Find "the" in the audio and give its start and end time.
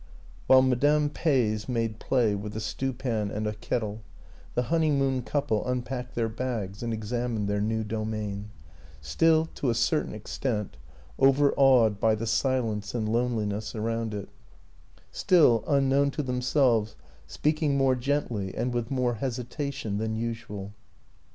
2.53-2.59, 4.55-4.63, 12.15-12.25